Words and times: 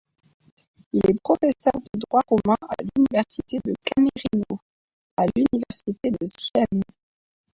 Il 0.93 1.01
est 1.11 1.19
professeur 1.21 1.73
de 1.75 1.99
droit 1.99 2.23
romain 2.27 2.57
à 2.63 2.73
l’Université 2.81 3.59
de 3.63 3.75
Camerino, 3.83 4.59
à 5.15 5.25
l’Université 5.35 6.09
de 6.09 6.25
Sienne. 6.25 6.81